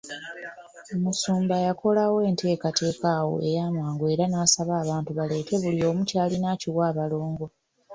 Omusumba 0.95 1.55
yakolawo 1.65 2.17
enteekateeka 2.29 3.07
awo 3.19 3.35
ey'amangu 3.47 4.03
era 4.13 4.25
n'asaba 4.27 4.73
abantu 4.83 5.11
baleete 5.17 5.55
buli 5.63 5.81
omu 5.89 6.01
ky'alina 6.09 6.47
akiwe 6.53 6.81
abalongo. 6.89 7.45